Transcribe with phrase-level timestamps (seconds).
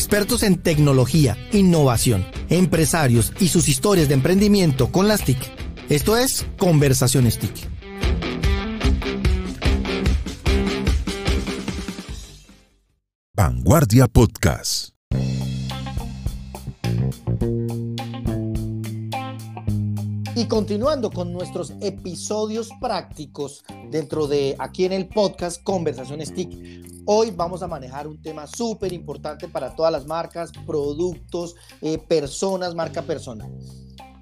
[0.00, 5.36] expertos en tecnología, innovación, empresarios y sus historias de emprendimiento con las TIC.
[5.90, 7.68] Esto es Conversaciones TIC.
[13.34, 14.94] Vanguardia Podcast.
[20.34, 27.32] Y continuando con nuestros episodios prácticos dentro de aquí en el podcast Conversaciones TIC, hoy
[27.32, 33.02] vamos a manejar un tema súper importante para todas las marcas, productos, eh, personas, marca
[33.02, 33.52] personal.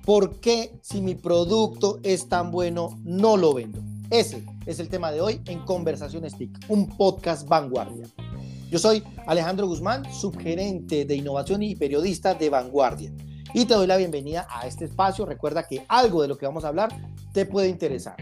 [0.06, 3.82] ¿Por qué si mi producto es tan bueno no lo vendo?
[4.08, 8.06] Ese es el tema de hoy en Conversaciones TIC, un podcast vanguardia.
[8.70, 13.12] Yo soy Alejandro Guzmán, subgerente de innovación y periodista de Vanguardia
[13.52, 15.26] y te doy la bienvenida a este espacio.
[15.26, 16.88] Recuerda que algo de lo que vamos a hablar
[17.32, 18.16] te puede interesar.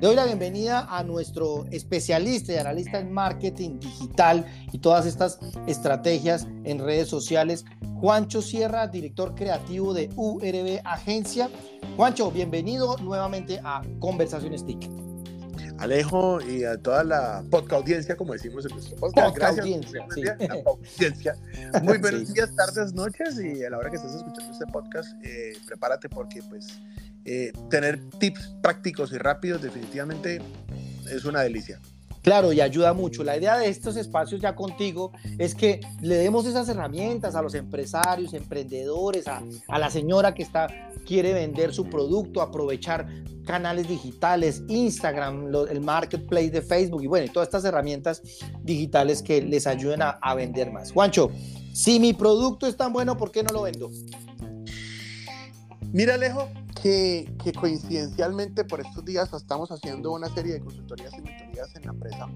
[0.00, 5.38] Le doy la bienvenida a nuestro especialista y analista en marketing digital y todas estas
[5.66, 7.66] estrategias en redes sociales,
[8.00, 11.50] Juancho Sierra, director creativo de URB Agencia.
[11.98, 14.88] Juancho, bienvenido nuevamente a Conversaciones TIC.
[15.76, 19.36] Alejo y a toda la podcast audiencia, como decimos en nuestro podcast.
[19.36, 19.66] Gracias.
[19.66, 20.22] Audiencia, sí.
[20.66, 21.36] audiencia.
[21.82, 22.34] Muy buenos sí.
[22.34, 26.42] días, tardes, noches y a la hora que estés escuchando este podcast, eh, prepárate porque
[26.48, 26.80] pues
[27.24, 30.40] eh, tener tips prácticos y rápidos definitivamente
[31.10, 31.80] es una delicia.
[32.22, 33.24] Claro, y ayuda mucho.
[33.24, 37.54] La idea de estos espacios ya contigo es que le demos esas herramientas a los
[37.54, 40.66] empresarios, emprendedores, a, a la señora que está,
[41.06, 43.06] quiere vender su producto, aprovechar
[43.46, 48.20] canales digitales, Instagram, el marketplace de Facebook y bueno, y todas estas herramientas
[48.62, 50.92] digitales que les ayuden a, a vender más.
[50.92, 51.30] Juancho,
[51.72, 53.90] si mi producto es tan bueno, ¿por qué no lo vendo?
[55.90, 56.48] Mira, Alejo,
[56.82, 61.82] que, que, coincidencialmente por estos días estamos haciendo una serie de consultorías y mentorías en
[61.82, 62.28] la empresa.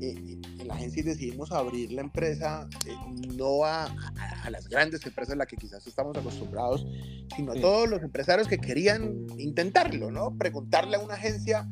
[0.00, 2.94] Eh, en la agencia decidimos abrir la empresa eh,
[3.36, 6.86] no a, a, a, las grandes empresas a las que quizás estamos acostumbrados,
[7.34, 10.36] sino a todos los empresarios que querían intentarlo, ¿no?
[10.36, 11.68] Preguntarle a una agencia,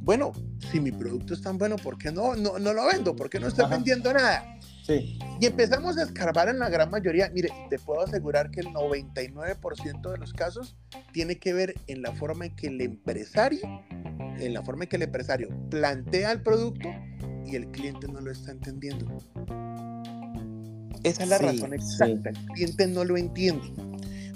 [0.00, 0.32] bueno,
[0.70, 3.14] si mi producto es tan bueno, ¿por qué no, no, no lo vendo?
[3.14, 3.74] ¿Por qué no estoy Ajá.
[3.76, 4.44] vendiendo nada?
[4.82, 5.18] Sí.
[5.40, 7.30] Y empezamos a escarbar en la gran mayoría.
[7.30, 10.76] Mire, te puedo asegurar que el 99% de los casos
[11.12, 13.60] tiene que ver en la forma en que el empresario,
[14.38, 16.88] en la forma en que el empresario plantea el producto
[17.46, 19.06] y el cliente no lo está entendiendo.
[21.02, 22.30] Esa es la sí, razón exacta.
[22.32, 22.40] Sí.
[22.40, 23.72] El cliente no lo entiende.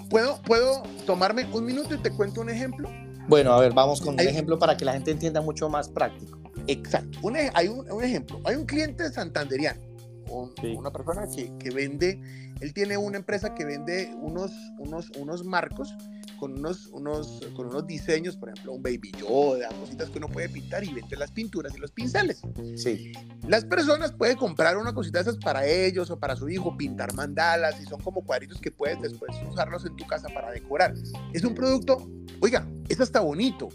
[0.09, 2.89] ¿Puedo, ¿Puedo tomarme un minuto y te cuento un ejemplo?
[3.27, 6.39] Bueno, a ver, vamos con un ejemplo para que la gente entienda mucho más práctico.
[6.67, 7.19] Exacto.
[7.21, 8.39] Un, hay un, un ejemplo.
[8.45, 9.84] Hay un cliente santanderiano
[10.29, 10.75] un, sí.
[10.75, 12.19] una persona que, que, vende,
[12.59, 15.95] él tiene una empresa que vende unos, unos, unos marcos
[16.37, 20.49] con unos, unos, con unos diseños, por ejemplo, un baby Yoda, cositas que uno puede
[20.49, 22.41] pintar y vende las pinturas y los pinceles.
[22.75, 23.13] Sí.
[23.47, 27.13] Las personas pueden comprar una cosita de esas para ellos o para su hijo, pintar
[27.13, 30.93] mandalas y son como cuadritos que puedes después usarlos en tu casa para decorar.
[31.33, 32.09] Es un producto,
[32.41, 33.69] oiga, eso está bonito.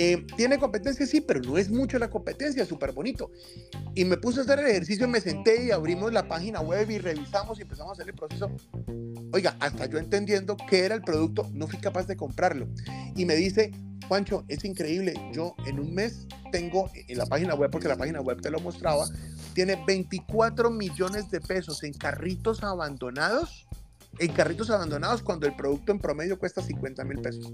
[0.00, 1.04] Eh, ¿Tiene competencia?
[1.08, 3.32] Sí, pero no es mucho la competencia, súper bonito.
[3.96, 6.98] Y me puse a hacer el ejercicio, me senté y abrimos la página web y
[6.98, 8.48] revisamos y empezamos a hacer el proceso.
[9.32, 12.68] Oiga, hasta yo entendiendo qué era el producto, no fui capaz de comprarlo.
[13.16, 13.72] Y me dice,
[14.06, 18.20] Juancho, es increíble, yo en un mes tengo en la página web, porque la página
[18.20, 19.04] web te lo mostraba,
[19.52, 23.66] tiene 24 millones de pesos en carritos abandonados,
[24.20, 27.52] en carritos abandonados cuando el producto en promedio cuesta 50 mil pesos.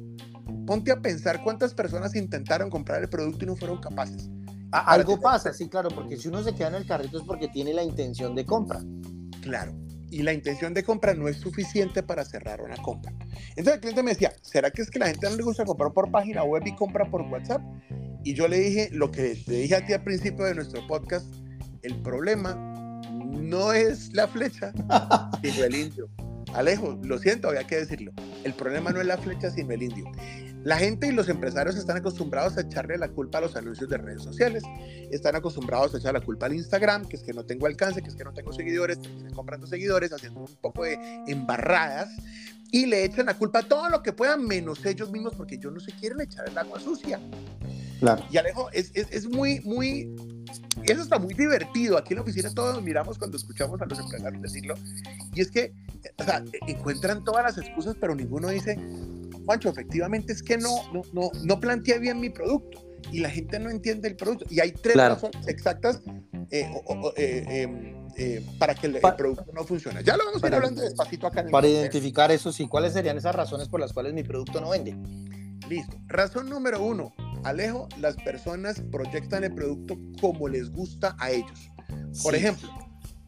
[0.67, 4.31] Ponte a pensar cuántas personas intentaron comprar el producto y no fueron capaces.
[4.71, 7.73] Algo pasa, sí, claro, porque si uno se queda en el carrito es porque tiene
[7.73, 8.81] la intención de compra.
[9.41, 9.73] Claro,
[10.11, 13.13] y la intención de compra no es suficiente para cerrar una compra.
[13.51, 15.93] Entonces el cliente me decía, ¿será que es que la gente no le gusta comprar
[15.93, 17.63] por página web y compra por WhatsApp?
[18.25, 21.27] Y yo le dije lo que te dije a ti al principio de nuestro podcast,
[21.83, 22.55] el problema
[23.13, 24.73] no es la flecha,
[25.43, 26.09] sino el indio.
[26.55, 28.13] Alejo, lo siento, había que decirlo.
[28.45, 30.05] El problema no es la flecha, sino el indio.
[30.65, 33.99] La gente y los empresarios están acostumbrados a echarle la culpa a los anuncios de
[33.99, 34.63] redes sociales,
[35.11, 38.09] están acostumbrados a echar la culpa al Instagram, que es que no tengo alcance, que
[38.09, 42.09] es que no tengo seguidores, que estoy comprando seguidores, haciendo un poco de embarradas,
[42.71, 45.71] y le echan la culpa a todo lo que puedan, menos ellos mismos, porque ellos
[45.71, 47.21] no se quieren echar el agua sucia.
[48.01, 48.25] Claro.
[48.31, 50.17] Y Alejo, es, es, es muy, muy,
[50.85, 51.99] eso está muy divertido.
[51.99, 54.75] Aquí en la oficina todos miramos cuando escuchamos a los empresarios decirlo,
[55.35, 55.75] y es que,
[56.17, 58.79] o sea, encuentran todas las excusas, pero ninguno dice,
[59.45, 63.59] Juancho, efectivamente es que no, no, no, no planteé bien mi producto y la gente
[63.59, 64.47] no entiende el producto.
[64.51, 65.15] Y hay tres claro.
[65.15, 66.01] razones exactas
[66.51, 70.03] eh, o, eh, eh, eh, para que el, pa el, producto no funcione.
[70.03, 71.41] Ya lo vamos a ir hablando despacito acá.
[71.41, 74.61] En el para identificar eso, sí, ¿cuáles serían esas razones por las cuales mi producto
[74.61, 74.97] no vende?
[75.69, 75.97] Listo.
[76.07, 77.13] Razón número uno.
[77.45, 81.71] Alejo, las personas proyectan el producto como les gusta a ellos.
[82.23, 82.41] Por sí.
[82.41, 82.71] ejemplo,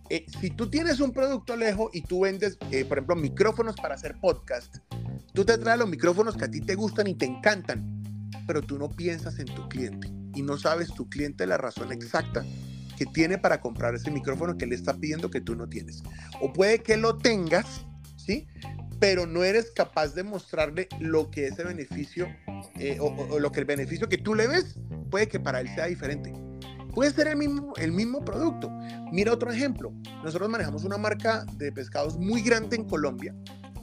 [0.08, 3.94] eh, si tú tienes un producto Alejo y tú vendes, eh, por ejemplo, micrófonos para
[3.94, 4.76] hacer podcast,
[5.36, 8.02] tú te traes los micrófonos que a ti te gustan y te encantan,
[8.46, 12.42] pero tú no piensas en tu cliente y no sabes tu cliente la razón exacta
[12.96, 16.02] que tiene para comprar ese micrófono que le está pidiendo que tú no tienes.
[16.40, 17.84] O puede que lo tengas,
[18.16, 18.48] ¿sí?
[18.98, 22.28] Pero no eres capaz de mostrarle lo que ese beneficio
[22.80, 24.78] eh, o, lo que el beneficio que tú le ves
[25.10, 26.32] puede que para él sea diferente.
[26.94, 28.70] Puede ser el mismo, el mismo producto.
[29.12, 29.92] Mira otro ejemplo.
[30.24, 33.34] Nosotros manejamos una marca de pescados muy grande en Colombia,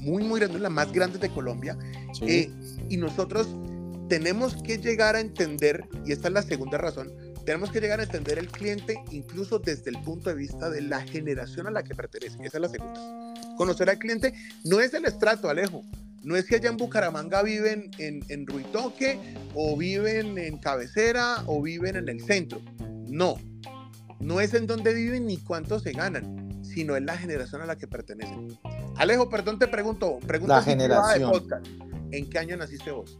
[0.04, 1.78] muy, muy grande, la más grande de Colombia.
[2.22, 2.52] Eh,
[2.90, 3.48] y nosotros
[4.10, 7.12] tenemos que llegar a entender, y esta es la segunda razón,
[7.46, 11.02] tenemos que llegar a entender el cliente incluso desde el punto de vista de la
[11.02, 12.38] generación a la que pertenece.
[12.44, 13.34] Esa es la segunda.
[13.58, 14.34] Conocer al cliente
[14.64, 15.84] no es el estrato, Alejo.
[16.24, 19.20] No es que allá en Bucaramanga viven en, en Ruitoque
[19.54, 22.62] o viven en Cabecera o viven en el centro.
[23.10, 23.36] No.
[24.22, 27.78] No es en dónde viven ni cuánto se ganan, sino en la generación a la
[27.78, 28.58] que pertenecen.
[28.98, 30.20] Alejo, perdón, te pregunto.
[30.26, 31.32] pregunto la generación.
[32.12, 33.20] ¿En qué año naciste vos?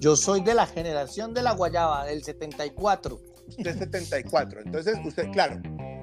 [0.00, 3.20] Yo soy de la generación de la Guayaba, del 74.
[3.46, 4.62] Usted 74.
[4.62, 5.60] Entonces, usted, claro.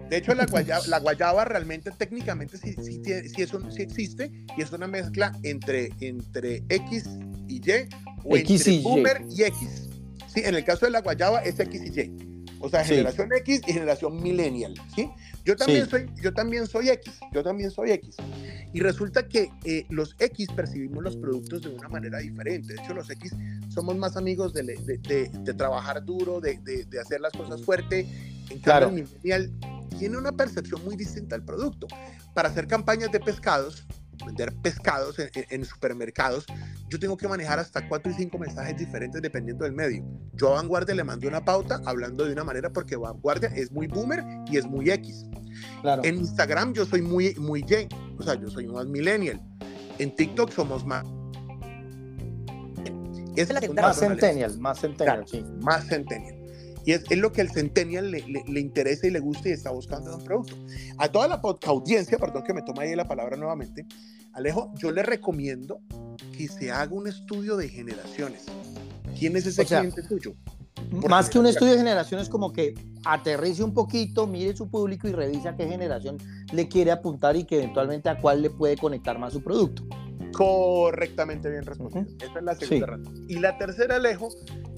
[0.10, 4.88] De hecho, la guayaba, la guayaba realmente técnicamente sí, sí, sí, existe y es una
[4.88, 7.07] mezcla entre, entre X
[7.48, 7.89] y Y
[8.24, 9.44] o X entre y Boomer y.
[9.44, 9.89] X.
[10.33, 12.28] Sí, en el caso de la guayaba es X y Y.
[12.59, 15.09] O sea, generación X y generación millennial, ¿sí?
[15.45, 18.17] Yo también, soy, yo también soy X, yo también soy X.
[18.73, 22.73] Y resulta que eh, los X percibimos los productos de una manera diferente.
[22.73, 23.33] De hecho, los X
[23.69, 26.59] somos más amigos de, de, de, trabajar duro, de,
[27.01, 28.06] hacer las cosas fuerte.
[28.50, 29.51] En cambio, el millennial
[29.97, 31.88] tiene una percepción muy distinta al producto.
[32.33, 33.85] Para hacer campañas de pescados,
[34.25, 36.45] vender pescados en, supermercados,
[36.89, 40.04] yo tengo que manejar hasta cuatro y cinco mensajes diferentes dependiendo del medio.
[40.33, 43.88] Yo a Vanguardia le mandé una pauta hablando de una manera porque Vanguardia es muy
[43.88, 45.25] boomer y es muy X.
[45.81, 46.04] Claro.
[46.04, 47.88] En Instagram yo soy muy, muy Y,
[48.18, 49.42] o sea, yo soy más millennial.
[49.98, 51.06] En TikTok somos más...
[53.36, 55.45] Es la más centennial, más centennial, sí.
[55.62, 56.38] Más centennial.
[56.85, 59.71] Y es, es, lo que el centennial le, le, interesa y le gusta y está
[59.71, 60.55] buscando en un producto.
[60.97, 63.85] A toda la audiencia, perdón que me toma ahí la palabra nuevamente,
[64.33, 65.81] Alejo, yo le recomiendo
[66.37, 68.45] que se haga un estudio de generaciones.
[69.17, 70.35] ¿Quién es ese cliente tuyo?
[71.07, 72.73] más que un estudio de generaciones, como que
[73.05, 76.17] aterrice un poquito, mire su público y revisa qué generación
[76.51, 79.83] le quiere apuntar y que eventualmente a cuál le puede conectar más su producto.
[80.33, 82.05] Correctamente bien respondido.
[82.21, 83.25] Esa es la segunda razón.
[83.27, 84.29] Y la tercera, Alejo,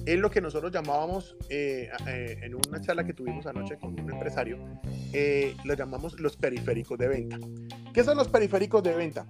[0.05, 4.11] es lo que nosotros llamábamos eh, eh, en una charla que tuvimos anoche con un
[4.11, 4.57] empresario,
[5.13, 7.37] eh, lo llamamos los periféricos de venta.
[7.93, 9.25] ¿Qué son los periféricos de venta?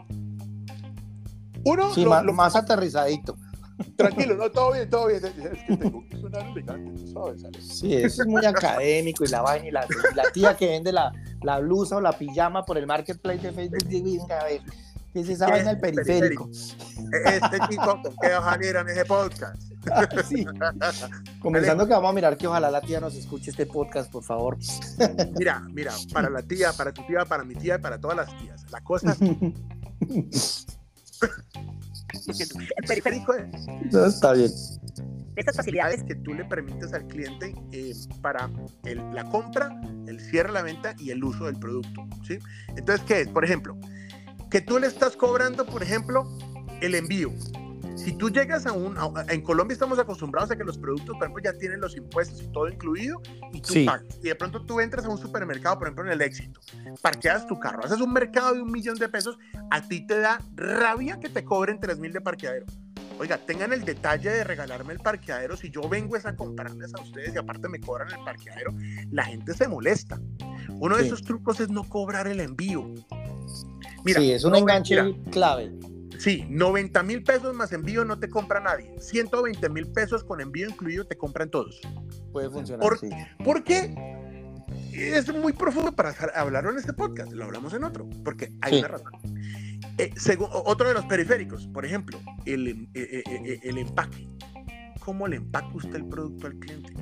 [1.63, 3.37] Uno, sí, lo, más, aterrizadito.
[3.95, 5.21] Tranquilo, no, todo bien, todo bien.
[5.25, 5.31] Es
[5.67, 9.71] que tengo que sonar elegante, sabes, Sí, eso es muy académico y la vaina y
[9.71, 9.85] la,
[10.15, 13.87] la tía que vende la, la, blusa o la pijama por el marketplace de Facebook,
[13.91, 14.61] venga a ver.
[15.13, 16.49] ¿Qué es esa vaina del periférico?
[16.49, 19.61] Este chico que ojalá en ese podcast.
[20.29, 20.45] sí.
[21.41, 24.57] Comenzando que vamos a mirar que ojalá la tía nos escuche este podcast, por favor.
[25.37, 28.37] mira, mira, para la tía, para tu tía, para mi tía y para todas las
[28.37, 28.65] tías.
[28.71, 29.17] La cosa
[32.21, 33.33] el periférico
[33.91, 34.51] No, está bien.
[35.35, 38.49] Estas facilidades que tú le permites al cliente eh, para
[38.83, 39.69] la compra,
[40.07, 42.05] el cierre la venta y el uso del producto.
[42.27, 42.37] ¿sí?
[42.75, 43.27] Entonces, ¿qué es?
[43.29, 43.77] Por ejemplo,
[44.51, 46.27] que tú le estás cobrando, por ejemplo,
[46.81, 47.31] el envío.
[47.95, 48.95] Si tú llegas a un...
[49.29, 52.47] en Colombia estamos acostumbrados a que los productos, por ejemplo, ya tienen los impuestos y
[52.51, 53.21] todo incluido
[53.53, 54.17] y tú pagas.
[54.21, 56.59] Y de pronto tú entras a un supermercado, por ejemplo, en el éxito,
[57.01, 59.37] parqueas tu carro, haces un mercado de un millón de pesos,
[59.69, 62.65] a ti te da rabia que te cobren tres mil de parqueadero.
[63.19, 65.55] Oiga, tengan el detalle de regalarme el parqueadero.
[65.55, 68.73] Si yo vengo es a comprarles a ustedes y aparte me cobran el parqueadero,
[69.11, 70.19] la gente se molesta.
[70.79, 72.83] Uno de esos trucos es no cobrar el envío.
[74.05, 75.71] Sí, es un enganche clave.
[76.17, 78.93] Sí, 90 mil pesos más envío no te compra nadie.
[78.99, 81.81] 120 mil pesos con envío incluido te compran todos.
[82.31, 82.87] Puede funcionar.
[82.87, 83.09] ¿Por, sí.
[83.43, 83.95] ¿por qué?
[84.93, 88.89] Es muy profundo para hablarlo en este podcast, lo hablamos en otro, porque hay una
[88.89, 89.11] razón.
[89.97, 94.27] Eh, otro de los periféricos, por ejemplo, el, eh, eh, el empaque.
[94.99, 96.93] ¿Cómo le empaca usted el producto al cliente?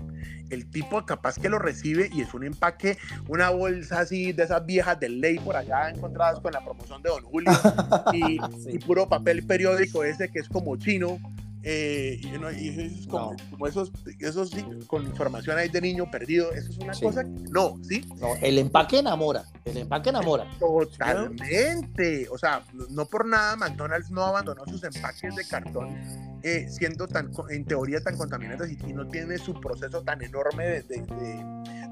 [0.50, 4.65] El tipo capaz que lo recibe y es un empaque, una bolsa así de esas
[4.65, 7.51] viejas de ley por allá encontradas con la promoción de Don Julio
[8.13, 11.20] y, puro papel periódico ese que es como chino.
[11.62, 13.36] Eh, y, como,
[13.68, 14.51] esos, esos
[14.88, 18.08] con información ahí de niño perdido, eso es una cosa, no, ¿sí?
[18.18, 20.50] No, el empaque enamora, el empaque enamora.
[20.58, 25.98] Totalmente, o sea, no por nada McDonald's no abandonó sus empaques de cartón
[26.43, 31.03] eh, siendo tan, en teoría tan contaminantes y, no tiene su proceso tan enorme de,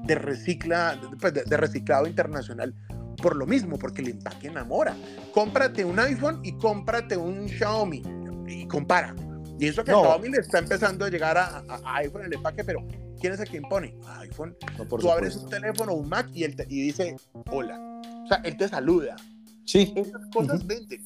[0.04, 2.74] de, recicla, pues, de, reciclado internacional
[3.22, 4.96] por lo mismo, porque el empaque enamora.
[5.34, 8.02] Cómprate un iPhone y cómprate un Xiaomi
[8.46, 9.14] y compara.
[9.58, 11.62] Y eso que Xiaomi le está empezando a llegar a,
[11.96, 12.86] iPhone el empaque, pero
[13.20, 13.96] ¿quién es el que impone?
[14.20, 14.56] iPhone.
[14.88, 17.16] Tú abres un teléfono, un Mac y, él y dice
[17.50, 17.78] hola.
[18.24, 19.16] O sea, él te saluda.
[19.64, 19.92] Sí.
[19.96, 21.02] Esas cosas venden.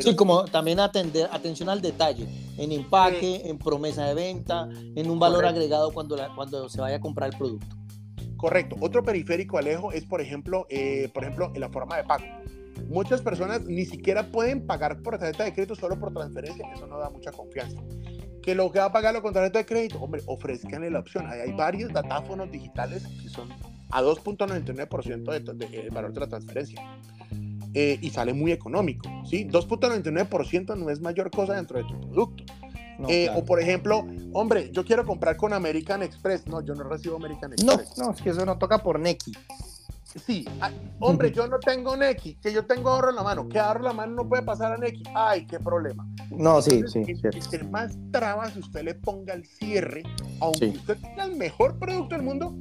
[0.00, 2.26] Sí, como también atender, atención al detalle,
[2.58, 7.00] en empaque, en promesa de venta, en un valor agregado cuando, cuando se vaya a
[7.00, 7.76] comprar el producto.
[8.36, 8.76] Correcto.
[8.80, 12.24] Otro periférico, Alejo, es, por ejemplo, eh, por ejemplo, en la forma de pago.
[12.88, 16.98] Muchas personas ni siquiera pueden pagar por tarjeta de crédito solo por transferencia, eso no
[16.98, 17.80] da mucha confianza.
[18.42, 21.26] Que lo que va a pagarlo con tarjeta de crédito, hombre, ofrezcanle la opción.
[21.26, 23.48] Hay, varios datáfonos digitales que son
[23.90, 26.82] a 2.99% del valor de la transferencia.
[27.76, 29.46] Eh, y sale muy económico, ¿sí?
[29.46, 32.44] 2.99% no es mayor cosa dentro de tu producto.
[33.08, 36.46] Eh, o por ejemplo, hombre, yo quiero comprar con American Express.
[36.46, 37.98] No, yo no recibo American Express.
[37.98, 39.32] No, no, es que eso no toca por Neki.
[40.24, 43.58] Sí, ah, hombre, yo no tengo Neki, que yo tengo ahorro en la mano, que
[43.58, 45.02] ahorro en la mano no puede pasar a Neki.
[45.12, 46.06] Ay, qué problema.
[46.30, 47.02] No, sí, sí.
[47.50, 50.04] El, más trabas usted le ponga el cierre,
[50.40, 52.54] aunque usted tenga el mejor producto del mundo,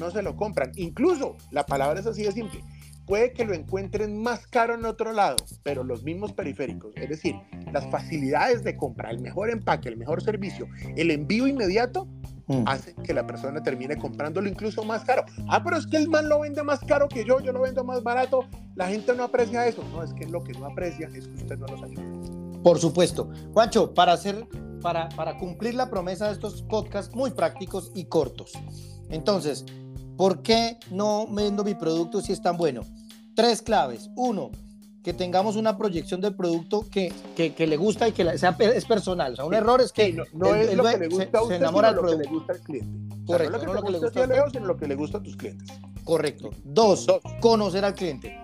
[0.00, 0.72] no se lo compran.
[0.74, 2.64] Incluso, la palabra es así de simple
[3.06, 7.36] puede que lo encuentren más caro en otro lado, pero los mismos periféricos, es decir,
[7.72, 12.06] las facilidades de compra, el mejor empaque, el mejor servicio, el envío inmediato,
[12.48, 12.64] mm.
[12.66, 15.24] hacen que la persona termine comprándolo incluso más caro.
[15.48, 17.84] Ah, pero es que el man lo vende más caro que yo, yo lo vendo
[17.84, 19.84] más barato, la gente no aprecia eso.
[19.92, 22.02] No, es que lo que no aprecia es que usted no los ayuda.
[22.62, 23.30] Por supuesto.
[23.52, 24.48] Juancho, para hacer,
[24.82, 28.52] para, para cumplir la promesa de estos podcasts muy prácticos y cortos.
[29.08, 29.64] Entonces,
[30.16, 32.80] ¿Por qué no vendo mi producto si es tan bueno?
[33.36, 34.10] Tres claves.
[34.16, 34.50] Uno,
[35.04, 39.34] que tengamos una proyección del producto que, que, le gusta y que sea, es personal.
[39.34, 40.24] O sea, un error es que no,
[40.54, 43.16] es lo que le gusta a usted, enamora sino lo que le gusta al cliente.
[43.26, 43.58] Correcto.
[43.58, 45.78] no lo que, le gusta a Leo, sino lo que le gusta a tus clientes.
[46.02, 46.50] Correcto.
[46.64, 47.06] Dos,
[47.40, 48.36] conocer al cliente.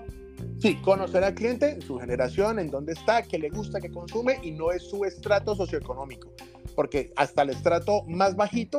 [0.60, 4.50] Sí, conocer al cliente, su generación, en dónde está, qué le gusta, qué consume y
[4.50, 6.32] no es su estrato socioeconómico.
[6.76, 8.78] Porque hasta el estrato más bajito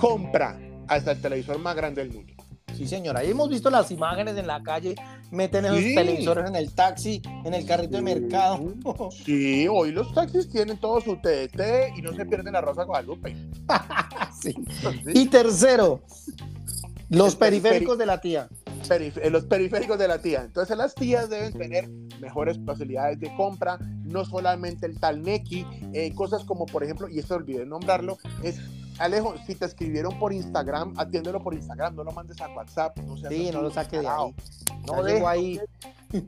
[0.00, 2.32] compra hasta el televisor más grande del mundo.
[2.74, 3.20] Sí, señora.
[3.20, 4.94] Ahí hemos visto las imágenes en la calle,
[5.30, 8.60] meten esos televisores en el taxi, en el carrito de mercado.
[9.24, 13.36] Sí, hoy los taxis tienen todo su TDT y no se pierden la Rosa Guadalupe.
[14.42, 14.54] sí.
[15.14, 16.02] Y tercero,
[17.08, 18.48] los periféricos de la tía.
[18.90, 20.42] Eh, los periféricos de la tía.
[20.44, 21.88] Entonces las tías deben tener
[22.20, 27.20] mejores facilidades de compra, no solamente el tal Neki, eh, cosas como por ejemplo, y
[27.20, 28.58] esto olvidé nombrarlo, es
[29.00, 32.98] Alejo, si te escribieron por Instagram, atiéndelo por Instagram, no lo mandes a WhatsApp.
[32.98, 34.34] No sí, no lo saques de ahí.
[34.86, 35.58] No dejo ahí.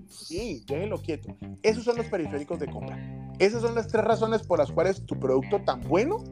[0.09, 1.37] Sí, déjenlo quieto.
[1.63, 2.99] Esos son los periféricos de compra.
[3.39, 6.25] Esas son las tres razones por las cuales tu producto tan bueno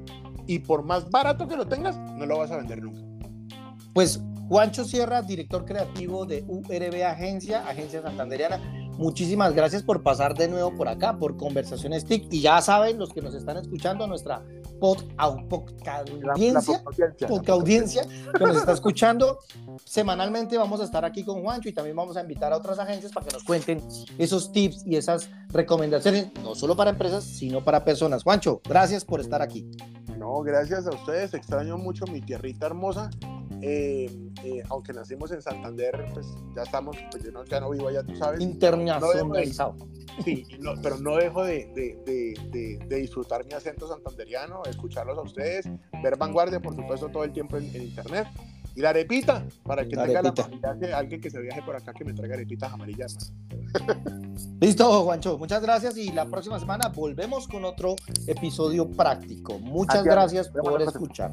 [0.47, 3.02] y por más barato que lo tengas, no lo vas a vender nunca.
[3.92, 8.59] Pues Juancho Sierra, director creativo de URB Agencia, Agencia Santanderiana.
[8.97, 12.32] Muchísimas gracias por pasar de nuevo por acá, por Conversaciones TIC.
[12.32, 14.42] Y ya saben, los que nos están escuchando, nuestra
[14.80, 16.82] pod, audiencia,
[17.49, 18.02] audiencia
[18.37, 19.38] que nos está escuchando,
[19.84, 23.12] semanalmente vamos a estar aquí con Juancho y también vamos a invitar a otras agencias
[23.12, 23.80] para que nos cuenten
[24.18, 28.25] esos tips y esas recomendaciones, no solo para empresas, sino para personas.
[28.25, 29.70] Juancho, gracias por estar aquí.
[30.18, 31.34] No, gracias a ustedes.
[31.34, 33.10] Extraño mucho mi tierrita hermosa
[33.62, 34.10] eh,
[34.42, 38.02] eh, aunque nacimos en Santander, pues ya estamos, pues yo no, ya no vivo allá,
[38.02, 38.40] tú sabes.
[38.40, 39.76] Internacionalizado.
[40.25, 40.47] Sí,
[40.83, 45.69] pero no dejo de, de, de, disfrutar mi acento santanderiano, escucharlos a ustedes,
[46.02, 48.29] ver vanguardia, por supuesto, todo el tiempo en, internet.
[48.76, 52.05] Y la arepita, para que tenga la familia, alguien que se viaje por acá que
[52.05, 53.33] me traiga arepitas amarillas.
[54.61, 59.59] Listo, Juancho, muchas gracias y la próxima semana volvemos con otro episodio práctico.
[59.59, 61.33] Muchas gracias por escuchar.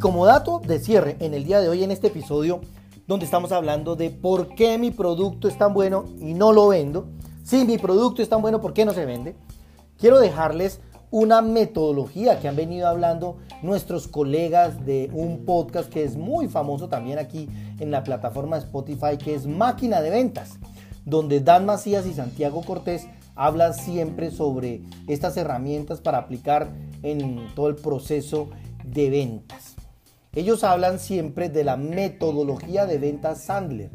[0.00, 2.62] Como dato de cierre en el día de hoy en este episodio,
[3.06, 7.08] donde estamos hablando de por qué mi producto es tan bueno y no lo vendo,
[7.44, 9.36] si mi producto es tan bueno, ¿por qué no se vende?
[9.98, 10.80] Quiero dejarles
[11.10, 16.88] una metodología que han venido hablando nuestros colegas de un podcast que es muy famoso
[16.88, 20.58] también aquí en la plataforma Spotify, que es Máquina de Ventas,
[21.04, 26.70] donde Dan Macías y Santiago Cortés hablan siempre sobre estas herramientas para aplicar
[27.02, 28.48] en todo el proceso
[28.84, 29.79] de ventas.
[30.32, 33.90] Ellos hablan siempre de la metodología de venta Sandler,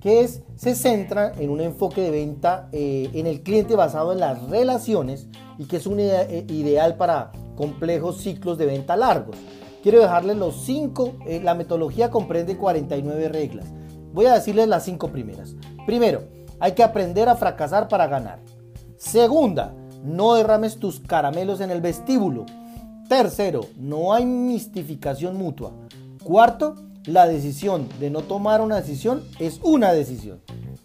[0.00, 4.18] que es, se centra en un enfoque de venta eh, en el cliente basado en
[4.18, 5.28] las relaciones
[5.58, 9.36] y que es un eh, ideal para complejos ciclos de venta largos.
[9.80, 13.66] Quiero dejarles los cinco, eh, la metodología comprende 49 reglas.
[14.12, 15.54] Voy a decirles las cinco primeras.
[15.86, 16.24] Primero,
[16.58, 18.40] hay que aprender a fracasar para ganar.
[18.96, 22.44] Segunda, no derrames tus caramelos en el vestíbulo.
[23.08, 25.72] Tercero, no hay mistificación mutua.
[26.24, 30.40] Cuarto, la decisión de no tomar una decisión es una decisión.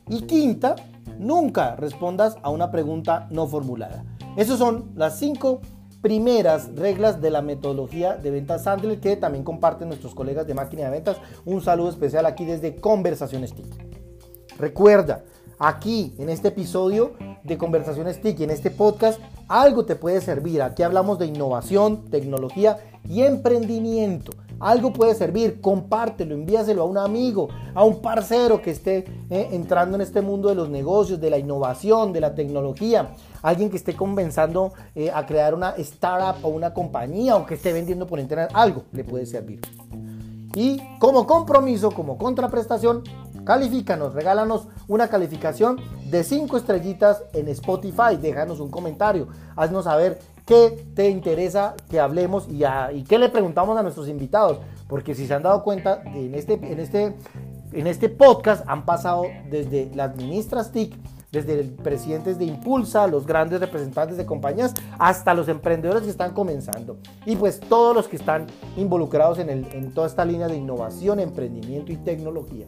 [0.07, 0.75] Y quinta,
[1.17, 4.05] nunca respondas a una pregunta no formulada.
[4.37, 5.61] Esas son las cinco
[6.03, 10.83] primeras reglas de la metodología de ventas Sandler que también comparten nuestros colegas de máquina
[10.83, 11.17] de ventas.
[11.45, 13.65] Un saludo especial aquí desde Conversaciones TIC.
[14.59, 15.23] Recuerda,
[15.61, 17.13] aquí en este episodio
[17.43, 20.61] de Conversaciones TIC en este podcast, algo te puede servir.
[20.63, 22.77] Aquí hablamos de innovación, tecnología
[23.07, 24.31] y emprendimiento.
[24.59, 29.95] Algo puede servir, compártelo, envíaselo a un amigo, a un parcero que esté eh, entrando
[29.95, 33.11] en este mundo de los negocios, de la innovación, de la tecnología
[33.43, 37.73] alguien que esté comenzando eh, a crear una startup o una compañía o que esté
[37.73, 39.61] vendiendo por internet, algo le puede servir.
[40.53, 43.03] Y como compromiso, como contraprestación,
[43.43, 45.77] califícanos, regálanos una calificación
[46.09, 52.47] de 5 estrellitas en Spotify, déjanos un comentario, haznos saber qué te interesa que hablemos
[52.49, 56.35] y, y qué le preguntamos a nuestros invitados, porque si se han dado cuenta, en
[56.35, 57.15] este, en este,
[57.71, 60.95] en este podcast han pasado desde las ministras TIC
[61.31, 66.97] desde presidentes de Impulsa, los grandes representantes de compañías, hasta los emprendedores que están comenzando.
[67.25, 71.91] Y pues todos los que están involucrados en, en toda esta línea de innovación, emprendimiento
[71.91, 72.65] y tecnología.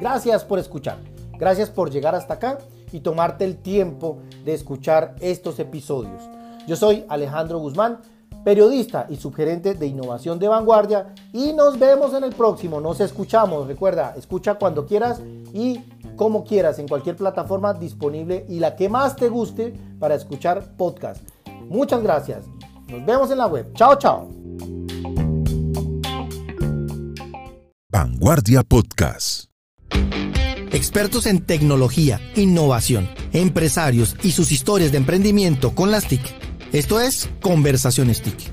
[0.00, 0.98] Gracias por escuchar.
[1.38, 2.58] Gracias por llegar hasta acá
[2.92, 6.22] y tomarte el tiempo de escuchar estos episodios.
[6.66, 8.00] Yo soy Alejandro Guzmán,
[8.44, 12.80] periodista y subgerente de innovación de vanguardia y nos vemos en el próximo.
[12.80, 13.66] Nos escuchamos.
[13.66, 15.20] Recuerda, escucha cuando quieras
[15.52, 15.80] y
[16.16, 21.22] como quieras en cualquier plataforma disponible y la que más te guste para escuchar podcast.
[21.68, 22.44] Muchas gracias.
[22.88, 23.72] Nos vemos en la web.
[23.74, 24.28] Chao, chao.
[27.90, 29.53] Vanguardia Podcast.
[30.72, 36.20] Expertos en tecnología, innovación, empresarios y sus historias de emprendimiento con las TIC.
[36.72, 38.52] Esto es Conversaciones TIC.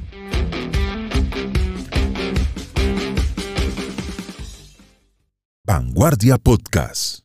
[5.66, 7.22] Vanguardia Podcast.